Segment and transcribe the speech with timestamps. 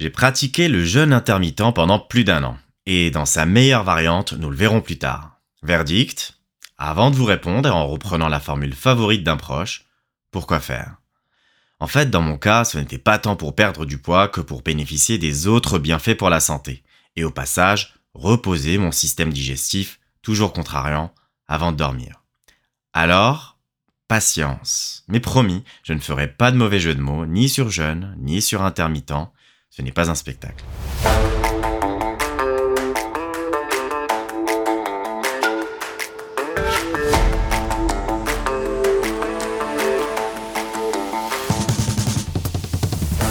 [0.00, 2.56] J'ai pratiqué le jeûne intermittent pendant plus d'un an,
[2.86, 5.38] et dans sa meilleure variante, nous le verrons plus tard.
[5.62, 6.40] Verdict
[6.78, 9.84] Avant de vous répondre, en reprenant la formule favorite d'un proche,
[10.30, 10.96] pourquoi faire?
[11.80, 14.62] En fait, dans mon cas, ce n'était pas tant pour perdre du poids que pour
[14.62, 16.82] bénéficier des autres bienfaits pour la santé,
[17.16, 21.12] et au passage, reposer mon système digestif, toujours contrariant,
[21.46, 22.22] avant de dormir.
[22.94, 23.58] Alors,
[24.08, 25.04] patience.
[25.08, 28.40] Mais promis, je ne ferai pas de mauvais jeu de mots, ni sur jeûne, ni
[28.40, 29.12] sur intermittent.
[29.70, 30.64] Ce n'est pas un spectacle.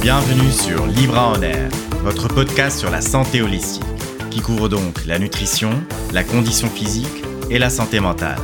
[0.00, 1.68] Bienvenue sur Libra en Air,
[2.02, 3.84] votre podcast sur la santé holistique,
[4.30, 8.40] qui couvre donc la nutrition, la condition physique et la santé mentale.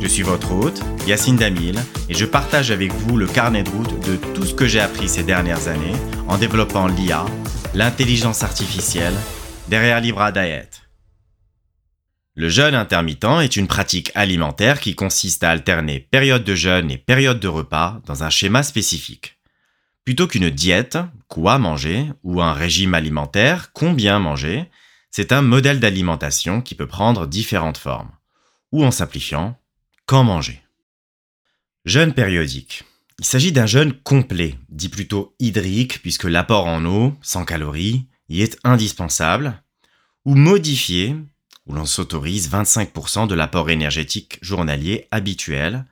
[0.00, 4.06] Je suis votre hôte, Yacine Damil, et je partage avec vous le carnet de route
[4.06, 5.94] de tout ce que j'ai appris ces dernières années
[6.28, 7.24] en développant l'IA,
[7.74, 9.14] l'intelligence artificielle,
[9.68, 10.70] derrière Libra Diet.
[12.36, 16.98] Le jeûne intermittent est une pratique alimentaire qui consiste à alterner période de jeûne et
[16.98, 19.38] période de repas dans un schéma spécifique.
[20.04, 24.68] Plutôt qu'une diète, quoi manger, ou un régime alimentaire, combien manger,
[25.10, 28.10] c'est un modèle d'alimentation qui peut prendre différentes formes.
[28.72, 29.56] Ou en simplifiant,
[30.06, 30.62] quand manger?
[31.84, 32.84] Jeûne périodique.
[33.18, 38.42] Il s'agit d'un jeûne complet, dit plutôt hydrique puisque l'apport en eau, sans calories, y
[38.42, 39.62] est indispensable,
[40.24, 41.16] ou modifié,
[41.66, 45.86] où l'on s'autorise 25% de l'apport énergétique journalier habituel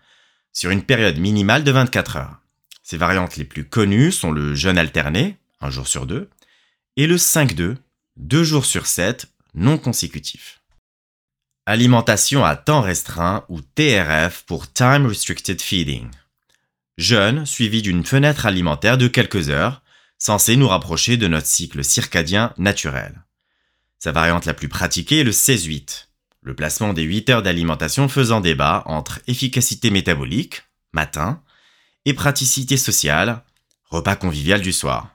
[0.53, 2.41] sur une période minimale de 24 heures.
[2.83, 6.29] Ces variantes les plus connues sont le jeûne alterné, un jour sur deux,
[6.97, 7.77] et le 5-2,
[8.17, 10.62] deux jours sur sept, non consécutifs.
[11.65, 16.11] Alimentation à temps restreint ou TRF pour Time Restricted Feeding.
[16.99, 19.81] Jeûne suivi d'une fenêtre alimentaire de quelques heures,
[20.19, 23.23] censée nous rapprocher de notre cycle circadien naturel.
[24.01, 26.09] Sa variante la plus pratiquée est le 16-8,
[26.41, 31.45] le placement des 8 heures d'alimentation faisant débat entre efficacité métabolique, matin,
[32.07, 33.45] et praticité sociale,
[33.89, 35.15] repas convivial du soir.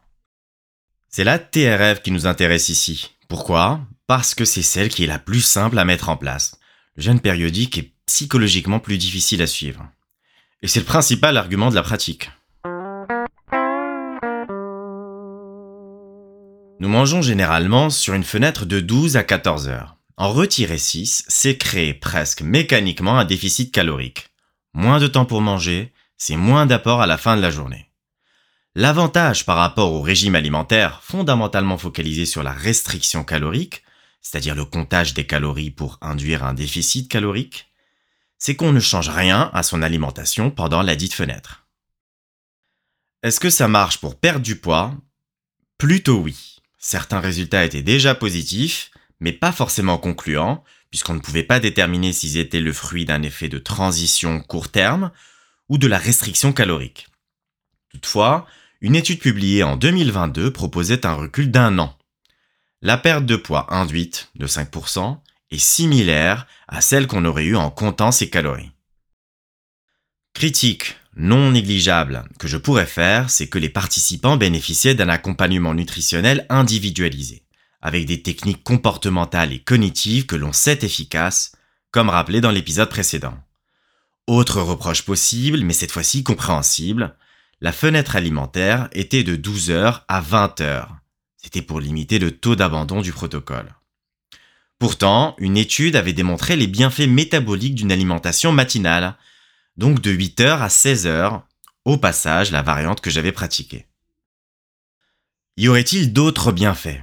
[1.09, 3.17] C'est la TRF qui nous intéresse ici.
[3.27, 3.81] Pourquoi?
[4.07, 6.57] Parce que c'est celle qui est la plus simple à mettre en place.
[6.95, 9.85] Le jeûne périodique est psychologiquement plus difficile à suivre.
[10.61, 12.31] Et c'est le principal argument de la pratique.
[16.79, 19.97] Nous mangeons généralement sur une fenêtre de 12 à 14 heures.
[20.15, 24.29] En retirer 6, c'est créer presque mécaniquement un déficit calorique.
[24.73, 27.91] Moins de temps pour manger, c'est moins d'apport à la fin de la journée.
[28.73, 33.83] L'avantage par rapport au régime alimentaire fondamentalement focalisé sur la restriction calorique,
[34.21, 37.71] c'est-à-dire le comptage des calories pour induire un déficit calorique,
[38.37, 41.67] c'est qu'on ne change rien à son alimentation pendant la dite fenêtre.
[43.23, 44.93] Est-ce que ça marche pour perdre du poids?
[45.77, 46.57] Plutôt oui.
[46.77, 52.37] Certains résultats étaient déjà positifs, mais pas forcément concluants, puisqu'on ne pouvait pas déterminer s'ils
[52.37, 55.11] étaient le fruit d'un effet de transition court terme
[55.69, 57.07] ou de la restriction calorique.
[57.89, 58.45] Toutefois,
[58.81, 61.96] une étude publiée en 2022 proposait un recul d'un an.
[62.81, 65.17] La perte de poids induite, de 5%,
[65.49, 68.71] est similaire à celle qu'on aurait eue en comptant ses calories.
[70.33, 76.45] Critique non négligeable que je pourrais faire, c'est que les participants bénéficiaient d'un accompagnement nutritionnel
[76.49, 77.43] individualisé,
[77.81, 81.53] avec des techniques comportementales et cognitives que l'on sait efficaces,
[81.89, 83.35] comme rappelé dans l'épisode précédent.
[84.27, 87.15] Autre reproche possible, mais cette fois-ci compréhensible,
[87.59, 90.97] la fenêtre alimentaire était de 12 heures à 20 heures.
[91.47, 93.73] C'était pour limiter le taux d'abandon du protocole.
[94.79, 99.15] Pourtant, une étude avait démontré les bienfaits métaboliques d'une alimentation matinale,
[99.77, 101.47] donc de 8 heures à 16 heures,
[101.85, 103.85] au passage la variante que j'avais pratiquée.
[105.55, 107.01] Y aurait-il d'autres bienfaits?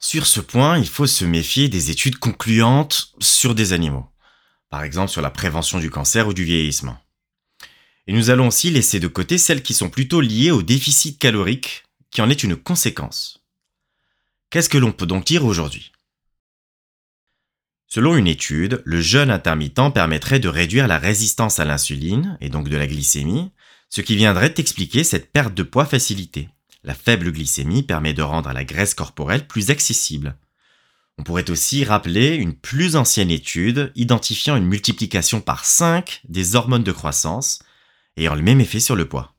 [0.00, 4.10] Sur ce point, il faut se méfier des études concluantes sur des animaux
[4.68, 6.98] par exemple sur la prévention du cancer ou du vieillissement.
[8.06, 11.84] Et nous allons aussi laisser de côté celles qui sont plutôt liées au déficit calorique,
[12.10, 13.45] qui en est une conséquence.
[14.50, 15.92] Qu'est-ce que l'on peut donc dire aujourd'hui?
[17.88, 22.68] Selon une étude, le jeûne intermittent permettrait de réduire la résistance à l'insuline, et donc
[22.68, 23.52] de la glycémie,
[23.90, 26.48] ce qui viendrait expliquer cette perte de poids facilitée.
[26.82, 30.36] La faible glycémie permet de rendre la graisse corporelle plus accessible,
[31.18, 36.84] on pourrait aussi rappeler une plus ancienne étude identifiant une multiplication par 5 des hormones
[36.84, 37.60] de croissance
[38.18, 39.35] ayant le même effet sur le poids.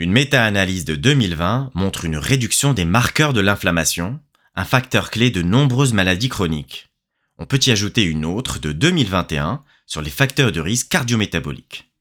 [0.00, 4.18] Une méta-analyse de 2020 montre une réduction des marqueurs de l'inflammation,
[4.54, 6.88] un facteur clé de nombreuses maladies chroniques.
[7.36, 11.92] On peut y ajouter une autre de 2021 sur les facteurs de risque cardiométabolique.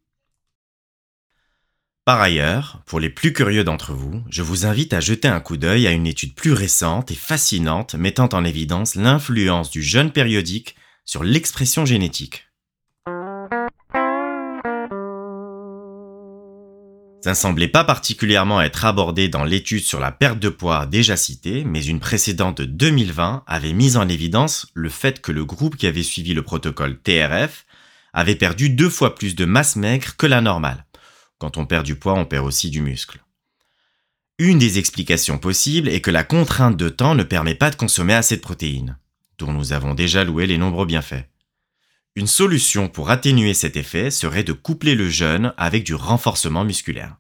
[2.05, 5.57] Par ailleurs, pour les plus curieux d'entre vous, je vous invite à jeter un coup
[5.57, 10.77] d'œil à une étude plus récente et fascinante mettant en évidence l'influence du jeûne périodique
[11.03, 12.48] sur l'expression génétique.
[17.21, 21.17] Ça ne semblait pas particulièrement être abordé dans l'étude sur la perte de poids déjà
[21.17, 25.75] citée, mais une précédente de 2020 avait mis en évidence le fait que le groupe
[25.75, 27.65] qui avait suivi le protocole TRF
[28.13, 30.85] avait perdu deux fois plus de masse maigre que la normale.
[31.39, 33.19] Quand on perd du poids, on perd aussi du muscle.
[34.37, 38.13] Une des explications possibles est que la contrainte de temps ne permet pas de consommer
[38.13, 38.97] assez de protéines,
[39.37, 41.25] dont nous avons déjà loué les nombreux bienfaits.
[42.19, 47.15] Une solution pour atténuer cet effet serait de coupler le jeûne avec du renforcement musculaire.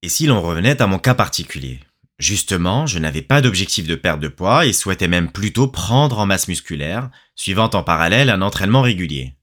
[0.00, 1.80] Et si l'on revenait à mon cas particulier?
[2.18, 6.24] Justement, je n'avais pas d'objectif de perte de poids et souhaitais même plutôt prendre en
[6.24, 9.34] masse musculaire, suivant en parallèle un entraînement régulier.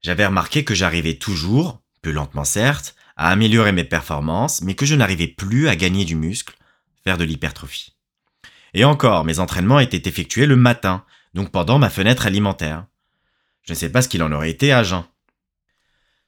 [0.00, 4.94] J'avais remarqué que j'arrivais toujours, peu lentement certes, à améliorer mes performances, mais que je
[4.94, 6.54] n'arrivais plus à gagner du muscle,
[7.02, 7.96] faire de l'hypertrophie.
[8.74, 11.04] Et encore, mes entraînements étaient effectués le matin,
[11.34, 12.86] donc pendant ma fenêtre alimentaire.
[13.62, 15.04] Je ne sais pas ce qu'il en aurait été à jeun.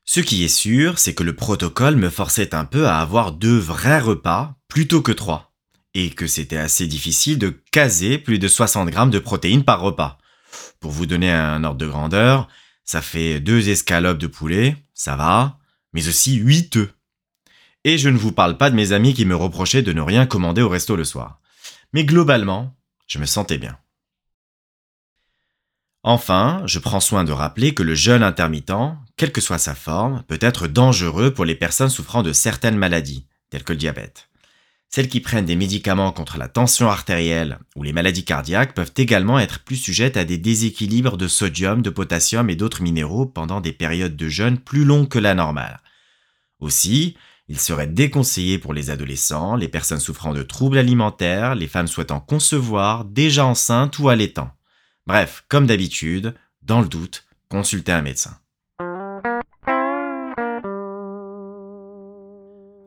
[0.04, 3.58] Ce qui est sûr, c'est que le protocole me forçait un peu à avoir deux
[3.58, 5.52] vrais repas plutôt que trois,
[5.94, 10.18] et que c'était assez difficile de caser plus de 60 grammes de protéines par repas.
[10.80, 12.48] Pour vous donner un ordre de grandeur,
[12.84, 15.58] ça fait deux escalopes de poulet, ça va,
[15.92, 16.92] mais aussi huit œufs.
[17.84, 20.26] Et je ne vous parle pas de mes amis qui me reprochaient de ne rien
[20.26, 21.40] commander au resto le soir.
[21.92, 22.76] Mais globalement,
[23.06, 23.78] je me sentais bien.
[26.04, 28.72] Enfin, je prends soin de rappeler que le jeûne intermittent,
[29.16, 33.26] quelle que soit sa forme, peut être dangereux pour les personnes souffrant de certaines maladies,
[33.50, 34.28] telles que le diabète.
[34.88, 39.38] Celles qui prennent des médicaments contre la tension artérielle ou les maladies cardiaques peuvent également
[39.38, 43.72] être plus sujettes à des déséquilibres de sodium, de potassium et d'autres minéraux pendant des
[43.72, 45.80] périodes de jeûne plus longues que la normale.
[46.58, 47.16] Aussi,
[47.48, 52.20] il serait déconseillé pour les adolescents, les personnes souffrant de troubles alimentaires, les femmes souhaitant
[52.20, 54.50] concevoir, déjà enceintes ou allaitant.
[55.06, 58.38] Bref, comme d'habitude, dans le doute, consultez un médecin.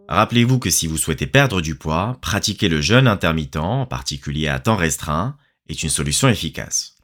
[0.07, 4.59] Rappelez-vous que si vous souhaitez perdre du poids, pratiquer le jeûne intermittent, en particulier à
[4.59, 5.35] temps restreint,
[5.67, 6.95] est une solution efficace.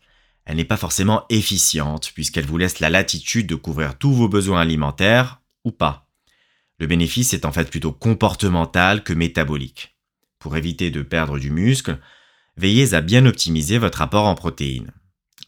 [0.45, 4.61] Elle n'est pas forcément efficiente puisqu'elle vous laisse la latitude de couvrir tous vos besoins
[4.61, 6.07] alimentaires ou pas.
[6.79, 9.97] Le bénéfice est en fait plutôt comportemental que métabolique.
[10.39, 11.99] Pour éviter de perdre du muscle,
[12.55, 14.91] veillez à bien optimiser votre apport en protéines.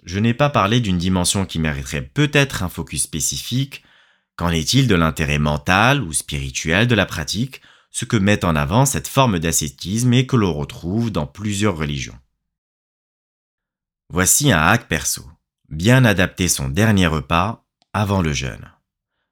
[0.04, 3.84] Je n'ai pas parlé d'une dimension qui mériterait peut-être un focus spécifique.
[4.36, 7.62] Qu'en est-il de l'intérêt mental ou spirituel de la pratique,
[7.92, 12.18] ce que met en avant cette forme d'ascétisme et que l'on retrouve dans plusieurs religions?
[14.10, 15.24] Voici un hack perso.
[15.70, 18.72] Bien adapter son dernier repas avant le jeûne.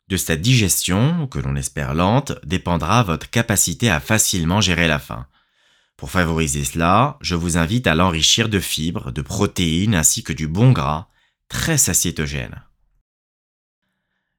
[0.08, 5.28] De sa digestion, que l'on espère lente, dépendra votre capacité à facilement gérer la faim.
[6.02, 10.48] Pour favoriser cela, je vous invite à l'enrichir de fibres, de protéines ainsi que du
[10.48, 11.10] bon gras,
[11.48, 12.64] très satiétogène.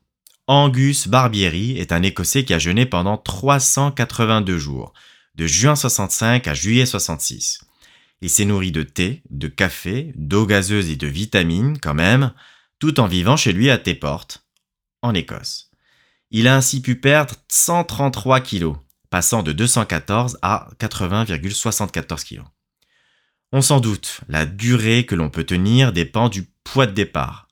[0.46, 4.94] Angus Barbieri est un Écossais qui a jeûné pendant 382 jours,
[5.34, 7.62] de juin 65 à juillet 66.
[8.22, 12.32] Il s'est nourri de thé, de café, d'eau gazeuse et de vitamines quand même,
[12.78, 14.28] tout en vivant chez lui à Téport,
[15.02, 15.72] en Écosse.
[16.30, 18.76] Il a ainsi pu perdre 133 kilos,
[19.10, 22.46] passant de 214 à 80,74 kilos.
[23.52, 27.45] On s'en doute, la durée que l'on peut tenir dépend du poids de départ.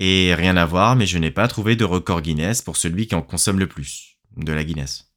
[0.00, 3.16] Et rien à voir, mais je n'ai pas trouvé de record Guinness pour celui qui
[3.16, 5.07] en consomme le plus, de la Guinness.